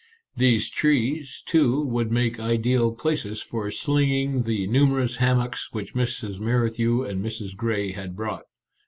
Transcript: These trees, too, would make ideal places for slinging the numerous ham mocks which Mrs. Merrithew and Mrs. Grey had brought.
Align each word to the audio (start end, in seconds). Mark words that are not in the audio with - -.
These 0.35 0.71
trees, 0.71 1.43
too, 1.45 1.79
would 1.79 2.11
make 2.11 2.39
ideal 2.39 2.91
places 2.91 3.43
for 3.43 3.69
slinging 3.69 4.41
the 4.45 4.65
numerous 4.65 5.17
ham 5.17 5.37
mocks 5.37 5.71
which 5.73 5.93
Mrs. 5.93 6.39
Merrithew 6.39 7.03
and 7.07 7.23
Mrs. 7.23 7.55
Grey 7.55 7.91
had 7.91 8.15
brought. 8.15 8.45